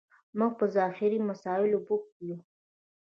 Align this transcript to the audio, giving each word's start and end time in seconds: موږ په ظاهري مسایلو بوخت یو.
موږ 0.37 0.51
په 0.59 0.65
ظاهري 0.75 1.19
مسایلو 1.29 1.79
بوخت 1.87 2.13
یو. 2.27 2.37